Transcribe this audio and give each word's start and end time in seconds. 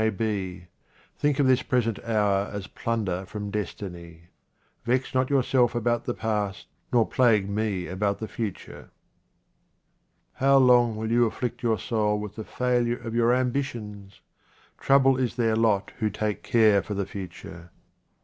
may 0.01 0.09
be. 0.09 0.65
Think 1.15 1.37
of 1.37 1.45
this 1.45 1.61
present 1.61 2.03
hour 2.03 2.49
as 2.51 2.65
plunder 2.65 3.23
from 3.27 3.51
destiny. 3.51 4.29
Vex 4.83 5.13
not 5.13 5.29
yourself 5.29 5.75
about 5.75 6.05
the 6.05 6.15
past, 6.15 6.65
nor 6.91 7.05
plague 7.05 7.47
me 7.47 7.85
about 7.85 8.17
the 8.17 8.27
future. 8.27 8.89
How 10.33 10.57
long 10.57 10.95
will 10.95 11.11
you 11.11 11.27
afflict 11.27 11.61
your 11.61 11.77
soul 11.77 12.17
with 12.19 12.35
the 12.35 12.43
failure 12.43 12.97
of 12.97 13.13
your 13.13 13.31
ambitions? 13.31 14.21
Trouble 14.79 15.17
is 15.17 15.35
their 15.35 15.55
lot 15.55 15.91
who 15.99 16.09
take 16.09 16.41
care 16.41 16.81
for 16.81 16.95
the 16.95 17.05
future. 17.05 17.69